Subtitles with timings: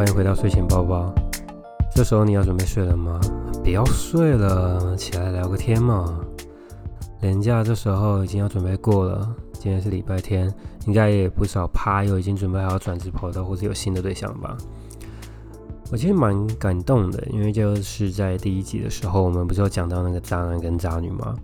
[0.00, 1.12] 欢迎回到睡前包包。
[1.94, 3.20] 这时候你要准备睡了吗？
[3.62, 6.24] 不要睡了，起来聊个天嘛。
[7.20, 10.50] 年假这时候已经要准备过了，今天是礼拜天，
[10.86, 14.56] 应该也不少趴友已经准备好转职跑道或是有新的对象吧。
[15.92, 21.36] 我其实蛮感动的，因为就是在第一集的时候，我们不是有讲到那个渣男跟渣女吗？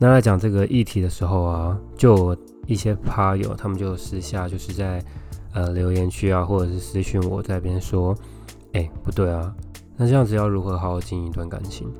[0.00, 5.00] 那在讲这个议题的时候啊，就一些趴友他们就私下就是在。
[5.52, 8.14] 呃，留言区啊，或者是私讯我在边说，
[8.72, 9.52] 哎，不对啊，
[9.96, 11.92] 那这样子要如何好好经营一段感情？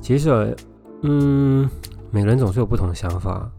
[0.00, 0.56] 其实，
[1.02, 1.68] 嗯，
[2.12, 3.50] 每个人总是有不同的想法，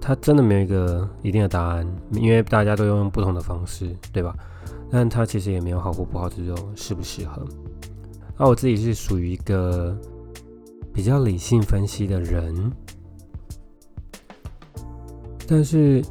[0.00, 4.34] 他真的没有一个一定的答案，因为大家都用不同的方式，对吧？
[4.90, 7.46] 但他其实也没有好或不好，只有适不适合。
[8.36, 9.96] 那我自己是属于一个
[10.92, 12.72] 比较理性分析的人，
[15.46, 16.02] 但是。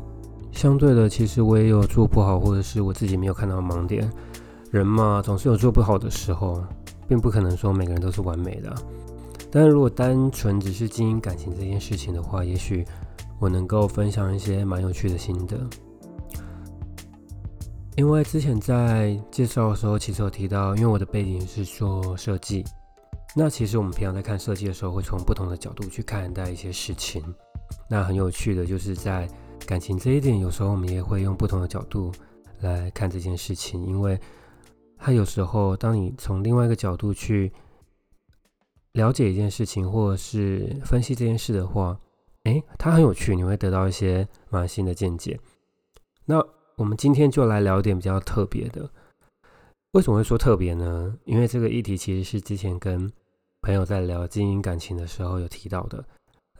[0.61, 4.07] 相对的，其实我也有做不好，或者是我自己没有看到盲点。
[4.69, 6.63] 人嘛，总是有做不好的时候，
[7.07, 8.71] 并不可能说每个人都是完美的。
[9.49, 12.85] 但如果单纯只是经营感情这件事情的话，也许
[13.39, 15.59] 我能够分享一些蛮有趣的心得。
[17.95, 22.63] 因为之前在介绍的时候，其实有提到，因为我的背景是做设计，
[23.35, 27.23] 那其实我们平常在看设计的时候，会从不同的角度去看待一些事情。
[27.89, 29.27] 那很有趣的就是在。
[29.71, 32.11] 感情这一点，有时候我们也会用不同的角度
[32.59, 34.19] 来看这件事情，因为
[34.97, 37.49] 它有时候，当你从另外一个角度去
[38.91, 41.97] 了解一件事情，或者是分析这件事的话，
[42.43, 45.39] 诶，它很有趣，你会得到一些蛮新的见解。
[46.25, 48.89] 那我们今天就来聊点比较特别的。
[49.93, 51.17] 为什么会说特别呢？
[51.23, 53.09] 因为这个议题其实是之前跟
[53.61, 56.03] 朋友在聊经营感情的时候有提到的。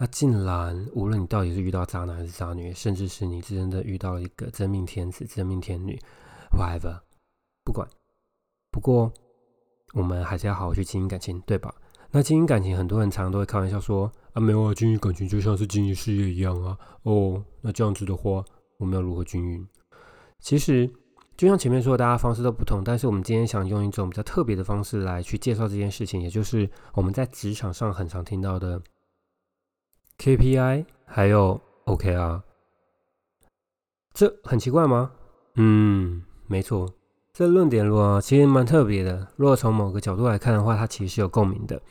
[0.01, 5.95] 那竟然，无论你到底是遇到渣男还是渣女，甚至是你真的遇到了一个真命天子、真命天女
[6.57, 6.99] ，whatever，
[7.63, 7.87] 不管。
[8.71, 9.13] 不过，
[9.93, 11.71] 我们还是要好好去经营感情，对吧？
[12.09, 18.43] 那经营感情，很多人常常都会开玩笑说：“啊，没有啊，经营感情就像是经营事业一样啊。”哦，那这样子的话，
[18.79, 19.67] 我们要如何经营？
[20.39, 20.89] 其实，
[21.37, 28.81] 就像前面说的，大家方式都不同，但是我们今天想用一种比较特别的方式来去介绍这件事情，也就是我们在职场上很常听到的。
[30.21, 32.43] KPI 还有 OKR，
[34.13, 35.13] 这很奇怪吗？
[35.55, 36.87] 嗯，没错，
[37.33, 39.29] 这论点如果其实蛮特别的。
[39.35, 41.81] 如果从某个角度来看的话，它其实是有共鸣的。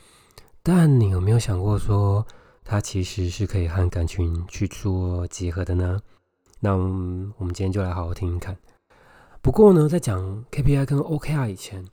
[0.63, 2.25] 但你有没有想过说，
[2.63, 5.99] 它其实是可以和感情去做结合的呢？
[6.61, 8.55] 那我们今天就来好好听听看。
[9.41, 11.85] 不过呢，在讲 KPI 跟 OKR 以前，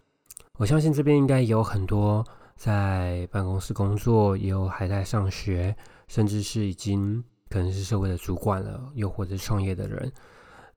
[0.58, 2.24] 我相信这边应该有很多
[2.54, 5.74] 在办公室工作，也有还在上学。
[6.08, 10.12] 甚至是已经可能是社会的主管了，又或者是创业的人。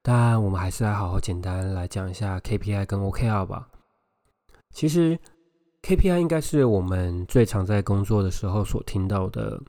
[0.04, 3.70] 当然，我们还是来好好简单来讲一下 KPI 跟 OKR 吧。
[4.72, 5.18] 其实
[5.82, 9.62] KPI 应该是我们最常在工作的时候所听到的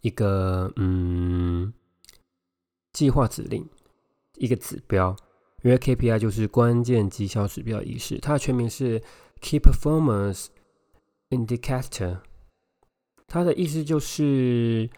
[0.00, 1.72] 一个嗯
[2.92, 3.68] 计划指令，
[4.36, 5.14] 一个指标。
[5.62, 8.98] 因为 KPI 就是关键绩效指标仪式，它的全名是
[9.42, 10.46] Key Performance
[11.28, 12.18] Indicator。
[13.30, 14.90] 它的意思就是，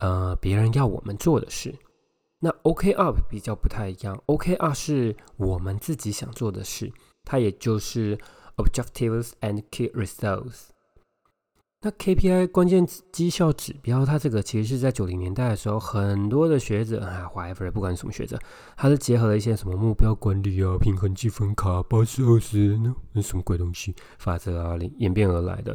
[0.00, 1.74] 呃，别人要我们做的事。
[2.38, 6.92] 那 OKR 比较不太一样，OKR 是我们自己想做的事，
[7.24, 8.18] 它也就是
[8.56, 10.68] Objectives and Key Results。
[11.80, 18.38] 那 KPI 关键绩效指标，它这个其实是在九零年代的时候，很多的学者啊，whatever，不管什么学者，
[18.76, 22.78] 它是结合了一些什么目标管理啊、平衡积分卡、八十二十
[23.14, 25.74] 那什么鬼东西法则啊，演变而来的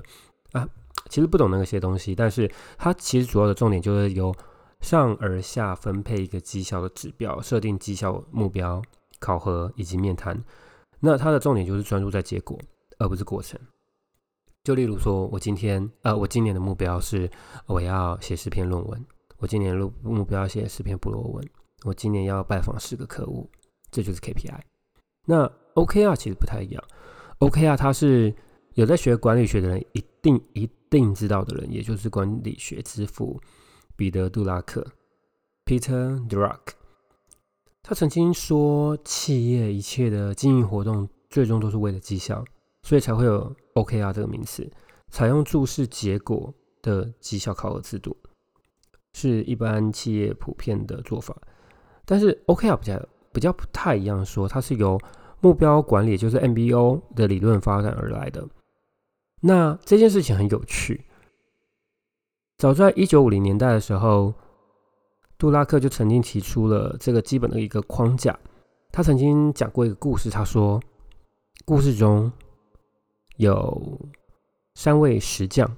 [0.51, 0.69] 啊。
[1.09, 4.33] 其实不懂那些东西，但是它其实主要的重点就是由
[4.81, 8.81] 上而下分配一个绩效的指标，设定绩效目标、
[9.19, 10.43] 考核以及面谈。
[10.99, 12.59] 那它的重点就是专注在结果，
[12.97, 13.59] 而不是过程。
[14.63, 17.29] 就例如说，我今天呃，我今年的目标是
[17.67, 19.05] 我要写十篇论文，
[19.37, 21.47] 我今年目目标写十篇布罗文，
[21.83, 23.47] 我今年要拜访十个客户，
[23.91, 24.59] 这就是 KPI。
[25.25, 26.83] 那 OKR 其实不太一样
[27.39, 28.33] ，OKR 它是
[28.73, 30.67] 有在学管理学的人一定一。
[30.95, 33.39] 定知道的人，也就是管理学之父
[33.97, 34.85] 彼得·杜拉克
[35.65, 36.59] （Peter Druck）。
[37.83, 42.43] 他曾经说，企业一切的经营活动最终都是为了绩效，
[42.83, 44.71] 所以才会有 OKR 这个名词。
[45.09, 48.15] 采用注视结果的绩效考核制度，
[49.13, 51.35] 是一般企业普遍的做法。
[52.05, 54.99] 但是 OKR 比较比较不太一样，说它是由
[55.41, 58.47] 目标管理，就是 MBO 的理论发展而来的。
[59.47, 61.05] 那这件事情很有趣。
[62.57, 64.33] 早在一九五零年代的时候，
[65.37, 68.37] 杜拉克就曾经提出了这个基本的一个框架。
[68.91, 70.81] 他曾经讲过一个故事，他说
[71.63, 72.31] 故事中
[73.35, 74.09] 有
[74.73, 75.69] 三位石匠，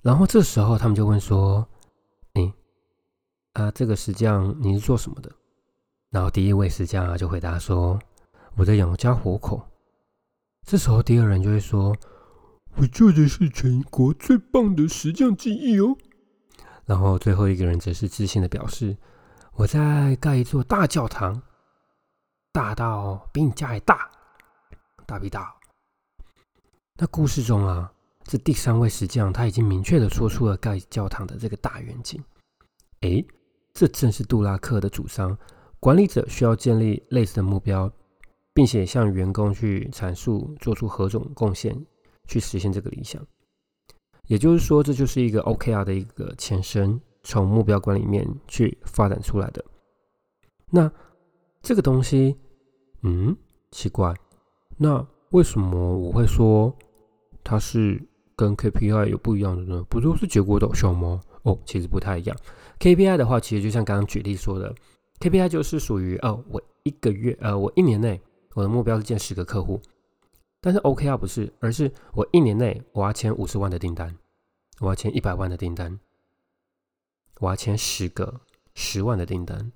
[0.00, 1.66] 然后这时候他们就问说
[2.34, 2.52] ：“哎，
[3.54, 5.32] 啊，这个石匠你是做什么的？”
[6.10, 7.98] 然后第一位石匠啊就回答说
[8.54, 9.60] ：“我在养家糊口。”
[10.64, 11.96] 这时候第二人就会说
[12.76, 15.96] ：“我做的是全国最棒的石匠技艺哦。”
[16.86, 18.96] 然后最后一个人则是自信的表示
[19.54, 21.42] ：“我在盖一座大教堂，
[22.52, 24.10] 大到比你家还大，
[25.06, 25.54] 大比大。”
[26.98, 27.92] 那故事中啊，
[28.24, 32.22] 这第三位石匠他已经明确的说出了盖教堂的这个大远景。
[33.00, 33.26] 诶，
[33.72, 35.38] 这正是杜拉克的主张：
[35.78, 37.90] 管理者需要建立类似的目标，
[38.52, 41.86] 并且向员工去阐述做出何种贡献，
[42.30, 43.20] 去实现这个理想。
[44.26, 49.64] 也就是说，这就是一个 OKR 的一个前身，从目标管理面去发展出来的。
[50.70, 50.88] 那
[51.60, 52.36] 这个东西，
[53.02, 53.36] 嗯，
[53.72, 54.14] 奇怪，
[54.76, 56.72] 那为什么我会说
[57.42, 58.00] 它是
[58.36, 59.84] 跟 KPI 有不一样的呢？
[59.90, 61.20] 不都是结果导向吗？
[61.42, 62.36] 哦，其实不太一样。
[62.78, 64.72] KPI 的话，其实就像刚刚举例说的
[65.18, 68.20] ，KPI 就是属于哦，我一个月，呃，我一年内
[68.54, 69.80] 我的目标是见十个客户。
[70.60, 74.16] 但是 OKR 不是，而是我一年内我要签五十万的订单，
[74.80, 75.98] 我要签一百万的订单，
[77.38, 78.40] 我要签十个
[78.74, 79.72] 十万的订单。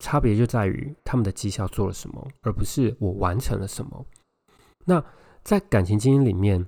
[0.00, 4.06] 差别就在于他们的绩效做了什么，而不是我完成了什么。
[4.86, 5.04] 那
[5.44, 6.66] 在感情经营里面，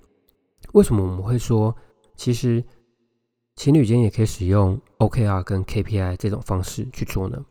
[0.75, 1.75] 为什么我们会说，
[2.15, 2.63] 其实
[3.57, 7.45] 情侣间也可以使用 OKR 跟 KPI 这种方式去做呢？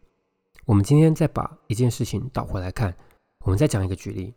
[0.66, 2.96] 我们今天再把一件事情倒回来看，
[3.44, 4.34] 我们再讲一个举例。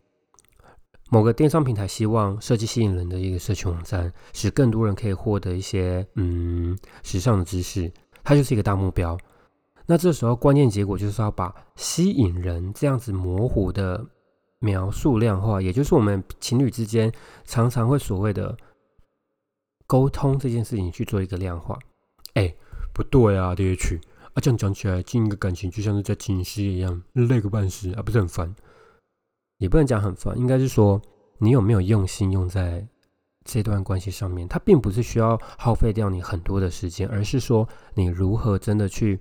[1.11, 7.93] 某个电商平台希望设计吸引人的一个社群网站，使更多人可以获得一些嗯时尚的知识，
[8.23, 9.17] 它就是一个大目标。
[9.87, 14.05] 那这时候关键结果就是要把吸引人这样子模糊的
[14.59, 17.13] 描述量化，也就是我们情侣之间
[17.45, 18.57] 常常会所谓的
[19.87, 21.79] 沟通这件事情去做一个量化。
[22.33, 22.53] 哎，
[22.95, 24.01] 不对啊，D H
[24.33, 28.57] 啊，这样讲起来经营一个感情就像是在经营事业一样，累个半死啊，不是很烦。
[29.59, 31.01] 也不能讲很烦，应该是说
[31.39, 32.87] 你有没有用心用在
[33.45, 34.49] 这段关系上面。
[34.49, 39.21] 它并不是需要耗费掉你很多的时间，而是说你如何真的去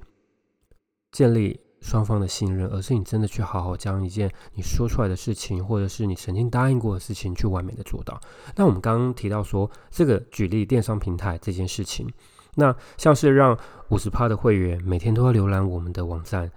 [1.12, 8.20] 建立双方的信任，而是你真的去好好将一件你说出来的事情，或者是你曾经答应过的事情，去完美的做到。
[8.56, 12.10] 那我们刚刚提到说这个举例电商平台这件事情，
[12.56, 13.58] 那像是让
[13.90, 16.52] 五十趴的会员每天都要浏览我们的网站。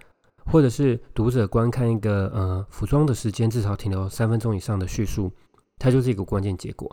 [0.49, 5.31] 或者是读者观看一个呃服装的时间至少停留三分钟以上的叙述，
[5.77, 6.89] 它就是一个关键结果。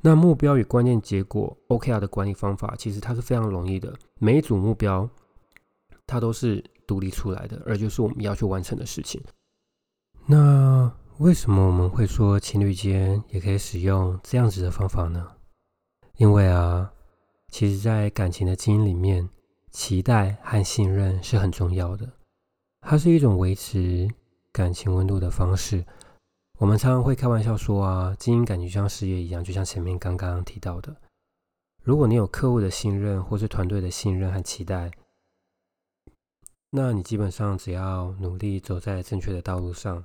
[0.00, 3.92] 那目标与关键结果 OKR 的管理方法，其实它是非常容易的。
[4.20, 5.08] 每一组目标
[6.06, 9.20] 它都是独立出来的，而就是我们要去完成的事情。
[10.26, 15.26] 那为什么我们会说情侣间也可以使用这样子的方法呢？
[16.16, 16.92] 因为啊，
[17.48, 19.28] 其实在感情的经营里面，
[19.70, 22.08] 期待和信任是很重要的。
[22.90, 24.08] 它是一种维持
[24.50, 25.84] 感情温度的方式。
[26.58, 30.96] 我们常常会开玩笑说啊，经营感情像事业一样，就像前面刚刚提到的，
[31.82, 34.90] 如果你有客户的信任，或是团队的信任和期待，
[36.70, 40.02] 那你基本上只要努力走在正确的道路上，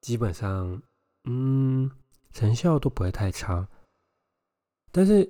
[0.00, 0.80] 基本上，
[1.24, 1.90] 嗯，
[2.32, 3.66] 成效都不会太差。
[4.92, 5.28] 但是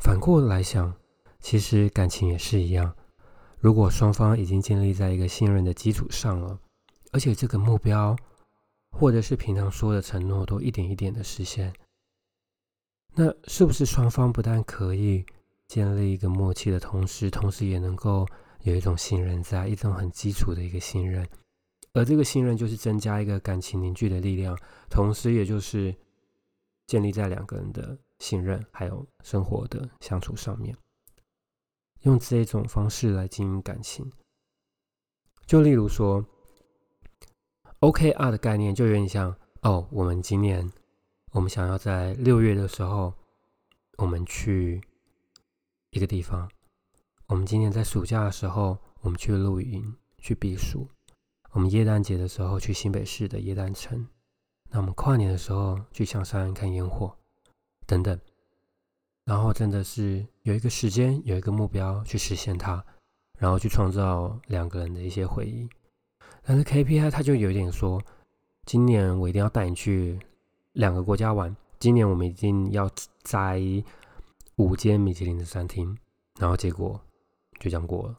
[0.00, 0.92] 反过来想，
[1.38, 2.96] 其实感情也是一样。
[3.60, 6.58] 如果双方已经建立在一个信任的基础上了，
[7.12, 8.16] 而且这个目标
[8.90, 11.70] 或者是平常说的承诺都一点一点的实现，
[13.14, 15.24] 那是不是双方不但可以
[15.68, 18.26] 建立一个默契的同时，同时也能够
[18.62, 21.28] 有一种信任，在一种很基础的一个信任，
[21.92, 25.94] 而这个信任就是增加一个感情凝聚的力量，同时也就是
[26.86, 30.74] 建立在两个人的信任还有生活的相处上面。
[32.02, 34.10] 用这种方式来经营感情，
[35.46, 36.24] 就例如说
[37.80, 40.72] ，OKR 的概念就有点像哦，我们今年
[41.32, 43.12] 我们想要在六月的时候，
[43.98, 44.80] 我们去
[45.90, 46.48] 一个地方；
[47.26, 50.88] 我们今年在暑假的时候，我们去露营去避暑；
[51.50, 54.06] 我们耶诞节的时候去新北市的耶诞城；
[54.70, 57.14] 那我们跨年的时候去象山看烟火，
[57.86, 58.18] 等等。
[59.30, 62.84] 然后真的是有一个时间，有一个目标去实现它，
[63.38, 65.68] 然后去创造两个人的一些回忆。
[66.42, 68.02] 但是 KPI 它就有点说，
[68.66, 70.18] 今年我一定要带你去
[70.72, 72.90] 两个国家玩，今年我们一定要
[73.22, 73.62] 摘
[74.56, 75.96] 五间米其林的餐厅，
[76.40, 77.00] 然后结果
[77.60, 78.18] 就这样过了。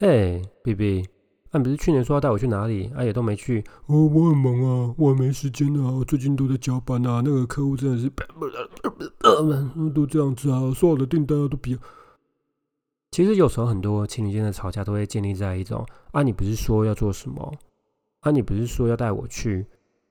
[0.00, 1.08] 哎，B B
[1.54, 3.64] 啊，不是去年说要带我去哪里，啊也都没去。
[3.86, 7.22] 哦，我很忙啊，我没时间啊，我最近都在加班啊。
[7.24, 8.10] 那个客户真的是，
[9.94, 11.78] 都这样子啊，所有的订单都比。
[13.12, 17.54] 其实有时候很多情侣间的吵架都会建立在一种啊，你不是说要做什么？
[18.22, 19.64] 啊，你不是说要带我去？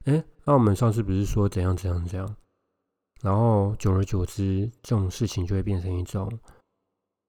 [0.05, 2.35] 哎，那我们上次不是说怎样怎样怎样？
[3.21, 6.31] 然后久而久之，这种事情就会变成一种，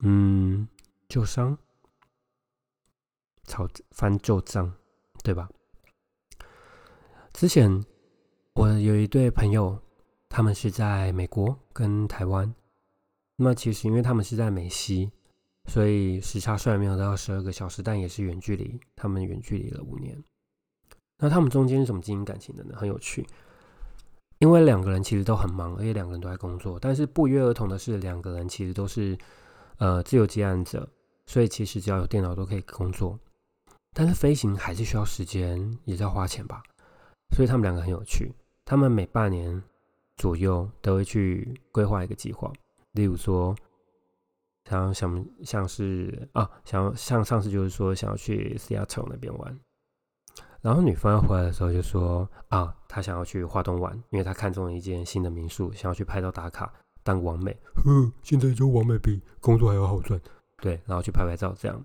[0.04, 0.68] 嗯，
[1.09, 1.59] 旧伤。
[3.46, 4.72] 炒翻旧账，
[5.22, 5.48] 对吧？
[7.32, 7.84] 之前
[8.54, 9.78] 我有一对朋友，
[10.28, 12.54] 他们是在美国跟台湾。
[13.36, 15.10] 那么其实因为他们是在美西，
[15.66, 18.78] 所以时差虽然没有到十二个小时，但也是远距离。
[18.94, 20.16] 他们远距离了五年。
[21.18, 22.74] 那他们中间是怎么经营感情的呢？
[22.76, 23.26] 很有趣，
[24.38, 26.78] 因为两个人其实都很忙，而且两个人都在工作。
[26.78, 29.18] 但是不约而同的是，两个人其实都是
[29.78, 30.88] 呃自由接案者，
[31.26, 33.18] 所以其实只要有电脑都可以工作。
[33.96, 36.60] 但是飞行还是需要时间，也是要花钱吧，
[37.34, 38.34] 所以他们两个很有趣。
[38.64, 39.62] 他们每半年
[40.16, 42.52] 左右都会去规划一个计划，
[42.92, 43.54] 例如说，
[44.68, 49.60] 想想像是啊，想要像上次就是说想要去 Seattle 那边玩，
[50.60, 56.72] 然后女方要回来的时候就说啊，她想要去华东玩，因为她看中了一间新的民宿，想要去拍照打卡
[57.04, 57.52] 当完美。
[57.76, 60.20] 呵，现在就完美比工作还要好赚，
[60.62, 61.84] 对，然后去拍拍照这样。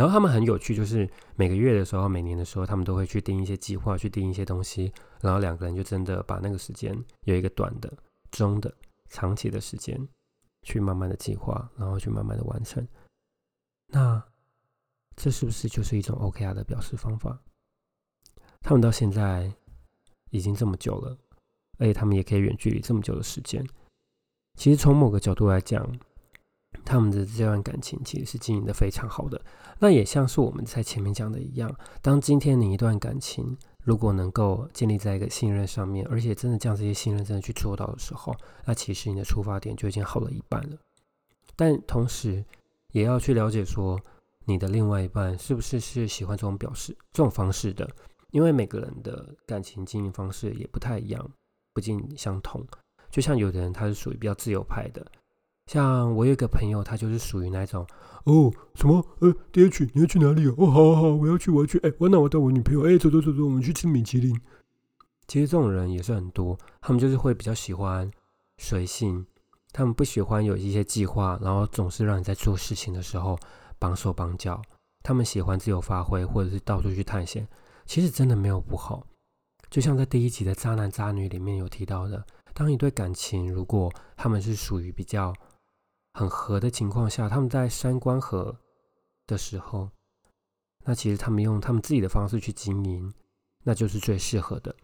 [0.00, 4.90] 然后他们很有趣，就是每个月的时候、每年的时候，他们都会去定一些计划，去定一些东西。
[5.20, 7.92] 然后两个人就真的把那个时间有一个短的、
[8.30, 8.74] 中的、
[9.10, 10.08] 长期的时间，
[10.62, 12.82] 去慢慢的计划，然后去慢慢的完成。
[13.88, 14.24] 那
[15.16, 17.38] 这是不是就是一种 OKR 的表示方法？
[18.62, 19.52] 他们到现在
[20.30, 21.14] 已经这么久了，
[21.76, 23.62] 而且他们也可以远距离这么久的时间。
[24.54, 25.86] 其实从某个角度来讲，
[26.84, 29.40] 他们的这段感情其实是经营的非常好的，
[29.78, 38.34] 那也像是我们在前面讲的一样，当今天你一段感情如果能够建立在一个信任上面，而且真的将这些信任真的去做到的时候，
[38.64, 40.76] 那其实你的出发点就已经好了一半了。
[41.56, 42.44] 但同时
[42.92, 44.00] 也要去了解说，
[44.44, 47.88] 你的另外一半是不是是喜欢这种表示这种方式的，
[48.30, 51.30] 因为每个人的感情经营方式也不太一样，
[51.72, 52.66] 不尽相同。
[53.10, 55.04] 就像有的人他是属于比较自由派的。
[55.70, 57.86] 像我有一个朋友，他就是属于那种
[58.24, 60.66] 哦，什么呃，D H，你要去哪里哦？
[60.66, 61.78] 好好好，我要去，我要去。
[61.78, 64.36] 哎，我那我带我女朋友，哎，走走走走，我们去吃米其林。
[65.28, 68.10] 其实这种人也是很多，他们就是会比较喜欢
[68.58, 69.24] 随性，
[69.70, 73.38] 他们不喜欢有一些计划，然后总是让你在做事情的时候
[73.78, 74.60] 绑手绑脚。
[75.04, 77.46] 他们喜欢自由发挥，或者是到处去探险。
[77.86, 79.06] 其实真的没有不好，
[79.70, 85.32] 就像在第一集的渣男渣女里面有提到的，当一对感情如果他们是属于比较。
[86.12, 88.56] 很合的情况下，他们在三观合
[89.26, 89.88] 的时候，
[90.84, 93.12] 那其实他们用他们自己的方式去经营，
[93.62, 94.74] 那就是最适合的。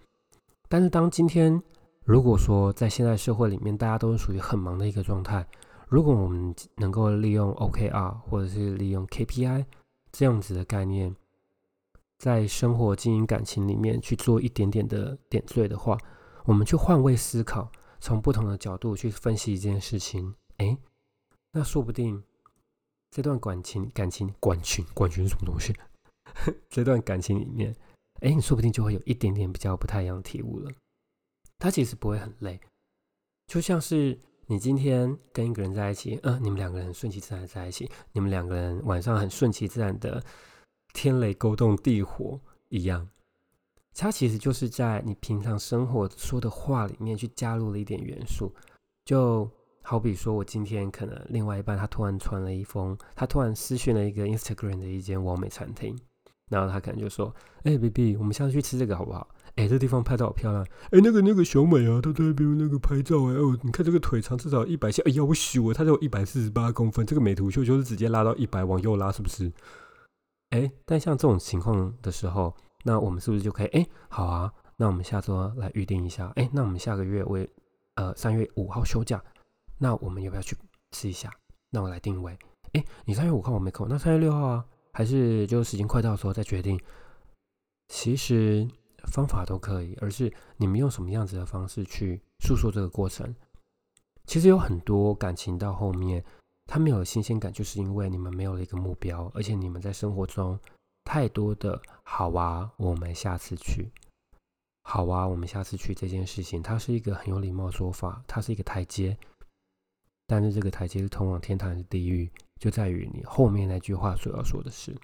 [0.68, 1.60] 但是当今天
[2.04, 5.46] 如果说在现在社会里面，大家都是属于很忙的一个状态，
[5.88, 9.64] 如果我们能够利用 OKR 或者是利用 KPI
[10.12, 11.14] 这样子的概念，
[12.18, 15.98] 在生活经营感情里面去做一点点的点缀的话，
[16.44, 20.78] 我们去换位思考，从不同的角度去分析一件事情，哎。
[21.56, 22.22] 那说不定
[23.10, 25.74] 这段感情、感情、感情、感情是什么东西？
[26.68, 27.74] 这段感情里面，
[28.20, 30.70] 哎，你说不定就会有一点点比较不太一样的体悟了。
[31.58, 32.60] 他其实不会很累，
[33.46, 40.22] 就像是你今天跟一个人在一起，嗯，你们两个人顺其自然在一起，你们两个人晚上很顺其自然的
[40.92, 43.08] 天雷勾动地火一样。
[43.94, 48.54] 它其实就是在你平常生活说的话里面去加入了一点元素，
[49.06, 49.50] 就。
[49.88, 55.96] 好比说，我今天可能另外一半他突然传了一封，他突然私讯了一个 Instagram 的一间完美餐厅，
[56.50, 59.28] 然后他可能就说：“哎，baby，我们下次去吃这个好不好？
[59.54, 60.66] 哎，这地方拍照好漂亮。
[60.90, 69.52] 哎，那个那个小美啊，她在那边那个拍照哎，哦，你看这个腿长至少一百下，哎呀，我虚啊，她只有一百四十八公分，这个美图秀秀是直接拉到一百往右拉，是不是？
[70.50, 72.52] 哎，但像这种情况的时候，
[72.82, 73.66] 那我们是不是就可以？
[73.68, 76.32] 哎，好啊，那我们下周来预定一下。
[76.34, 77.48] 哎，那我们下个月为
[77.94, 79.22] 呃三月五号休假。
[79.78, 80.56] 那我们要不要去
[80.92, 81.30] 试一下？
[81.70, 82.38] 那我来定位。
[82.72, 84.64] 哎，你三月五号我没空，那三月六号啊？
[84.92, 86.80] 还是就时间快到的时候再决定？
[87.88, 88.66] 其实
[89.12, 93.34] 方法都可以，而是你们用什么样子的方式去诉说这个过程。
[94.26, 96.24] 其实有很多感情到后面，
[96.66, 100.58] 它没有新鲜感，就是因为你们没有了一个目标，而且你们在生活中
[101.04, 103.92] 太多的好啊，我们下次去。
[104.82, 109.16] 好啊，我们下次去这件事情，它是一个很有礼貌的说法，它是一个台阶。
[110.26, 114.96] 但是这个台阶是通往天堂还是地狱，就在于你后面那句话所要说的是。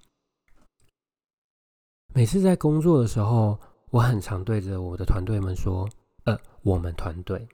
[2.14, 3.58] 每次在工作的时候，
[3.90, 5.88] 我很常对着我的团队们说
[6.24, 7.48] ：“呃，我们团队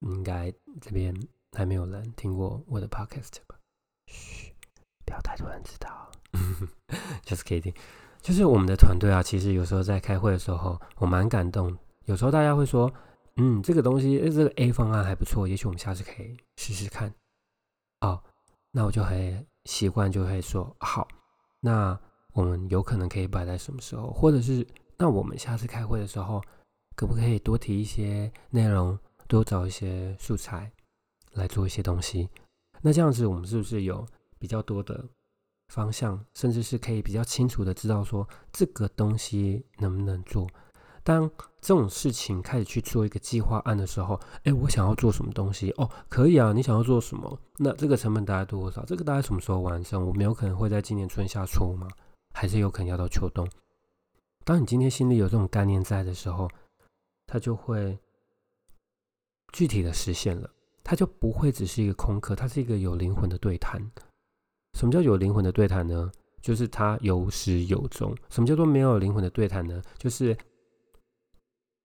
[0.00, 1.12] 应该这边
[1.56, 3.56] 还没有人听过我的 podcast 吧？
[4.06, 4.52] 嘘，
[5.04, 6.12] 不要太多人知道。
[7.24, 7.74] Just kidding，
[8.20, 11.76] 就是我们的团队啊，其实有时候在开会的时候，我蛮感动。
[12.04, 12.92] 有时候大家会说
[13.40, 17.12] ：“嗯，这个东西，这个 A 方案还不错，也许我们下次可以试试看。”
[18.02, 18.22] 哦，
[18.70, 21.08] 那我就很习惯，就会说：“好，
[21.60, 21.98] 那。”
[22.32, 24.64] 我们有可能可以摆在什么时候，或者是
[24.96, 26.40] 那我们下次开会的时候，
[26.94, 30.70] 可不可以多提一些内容，多找一些素材
[31.32, 32.28] 来做一些东西？
[32.80, 34.06] 那这样子，我们是不是有
[34.38, 35.04] 比较多的
[35.74, 40.46] 方向，甚至是可以比较清楚的知道说这个东西能不能做？
[41.02, 41.30] 当
[41.60, 45.70] 这种事情开始去做一个计划案的时候，哎，我想要做什么东西？
[45.78, 47.38] 哦，可以啊，你想要做什么？
[47.56, 48.84] 那这个成本大概多少？
[48.84, 50.06] 这个大概什么时候完成？
[50.06, 51.88] 我们有可能会在今年春夏出吗？
[52.32, 53.48] 还是有可能要到秋冬。
[54.44, 56.48] 当你今天心里有这种概念在的时候，
[57.26, 57.98] 它就会
[59.52, 60.48] 具体的实现了，
[60.82, 63.80] 它就不会只是一个空壳，它是一个有灵魂的对谈。
[64.78, 66.10] 什么叫有灵魂的对谈呢？
[66.40, 68.16] 就是它有始有终。
[68.30, 69.82] 什么叫做没有灵魂的对谈呢？
[69.98, 70.36] 就是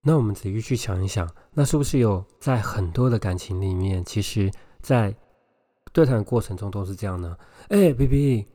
[0.08, 5.14] 那我们仔细去想一想，那是不是有在很多的感情里面，其实在
[5.92, 7.36] 对谈过程中都是这样呢？
[7.70, 8.48] 哎，B B。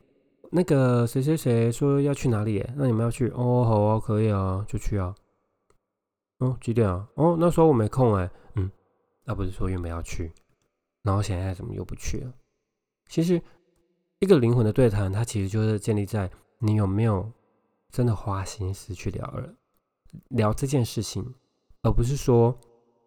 [0.53, 2.61] 那个谁谁谁说要去哪里？
[2.75, 3.63] 那你们要去哦？
[3.63, 5.15] 好啊，可以啊，就去啊。
[6.39, 7.07] 哦，几点啊？
[7.15, 8.29] 哦，那时候我没空哎。
[8.55, 8.69] 嗯，
[9.23, 10.29] 那不是说原本要去，
[11.03, 12.33] 然后现在怎么又不去了？
[13.07, 13.41] 其实，
[14.19, 16.29] 一个灵魂的对谈，它其实就是建立在
[16.59, 17.31] 你有没有
[17.89, 19.53] 真的花心思去聊了
[20.27, 21.33] 聊这件事情，
[21.83, 22.57] 而不是说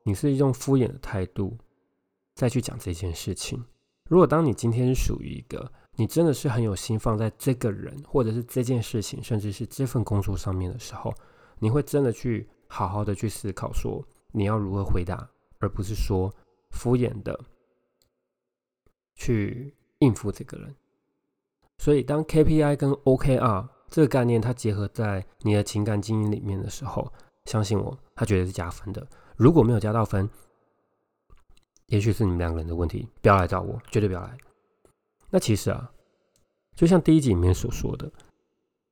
[0.02, 1.56] 你是用敷衍的态度
[2.34, 3.64] 再去讲这件事情。
[4.08, 5.70] 如果当你今天是属于一个。
[5.96, 11.14] 你真的是很有心放在这个人，或者是这件事情，甚至是这份工作上面的时候，
[11.60, 16.34] 你会真的去好好的去思考，说你要如何回答，而不是说
[16.72, 17.38] 敷衍的
[19.14, 20.74] 去应付这个人。
[21.78, 27.12] 所以，当 KPI 跟 OKR 这个概念它结合在你的情感经营里面的时候，
[27.44, 29.06] 相信我，他觉得是加分的。
[29.36, 30.28] 如果没有加到分，
[31.86, 34.36] 也许是你们两个人的问题，不要来找我，绝对不要来。
[35.30, 35.90] 那其实啊，
[36.74, 38.10] 就像第一集里面所说的，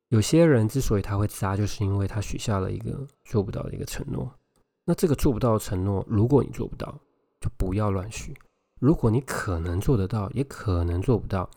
[0.09, 4.31] 有些人之所以他会渣，就是因为他许下了一个做不到的一个承诺。
[4.85, 6.93] 那这个做不到的承诺，如果你做不到，
[7.41, 8.33] 就不要乱许；
[8.81, 11.49] 如果你可能做得到，也可能做不到，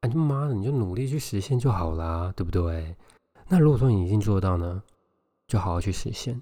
[0.00, 2.96] 哎，他妈的，你就努力去实现就好啦，对不对？
[3.46, 4.82] 那如果说你已经做到呢，
[5.46, 6.40] 就好好去实现。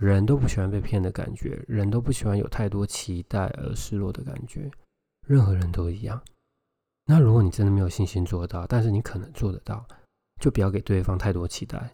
[0.00, 4.70] 人都不喜欢被骗的感觉，人都不喜欢有太多期待而失落的感觉，
[5.26, 6.20] 任何人都一样。
[7.04, 9.86] 那如果你真的没有信心做到，但是你可能做得到，
[10.40, 11.92] 就不要给对方太多期待，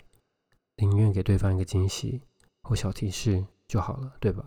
[0.77, 2.23] 宁愿给对方一个惊喜
[2.63, 4.47] 或小提示就好了，对吧？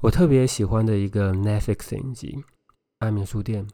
[0.00, 2.36] 我特别喜欢的一个 Netflix 影集
[3.00, 3.66] 《安眠书店》。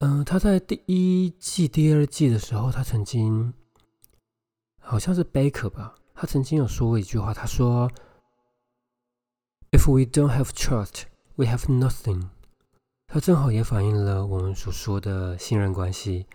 [0.00, 3.54] 嗯，他在第一季、第二季的时候，他曾经
[4.80, 7.90] 好像是 Baker 吧，他曾经有说过一句话，他说
[9.72, 11.02] ：“If we don't have trust,
[11.34, 12.28] we have nothing。”
[13.12, 16.26] 他正好也反映了我们所说的信任关系。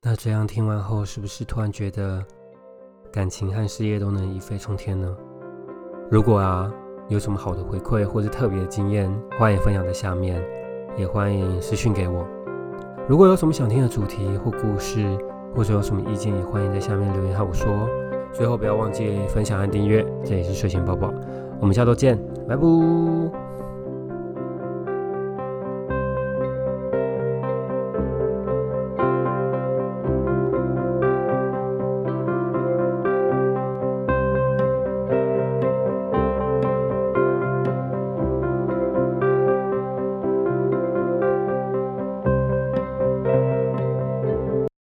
[0.00, 2.24] 那这样听完后，是不是突然觉得
[3.12, 5.14] 感情和事业都能一飞冲天呢？
[6.10, 6.72] 如果啊
[7.10, 10.42] 有什么好的回馈或者特别的经验，欢迎分享在下面，
[10.96, 12.26] 也欢迎私讯给我。
[13.06, 15.04] 如果有什么想听的主题或故事，
[15.54, 17.86] 或者有什么意见，也欢迎在下面留言和我说。
[18.36, 21.10] 最后不要忘记分享和订阅，这里是睡前抱抱，
[21.58, 23.45] 我们下周见，拜拜。